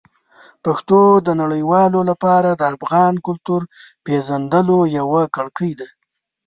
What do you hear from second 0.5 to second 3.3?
پښتو د نړیوالو لپاره د افغان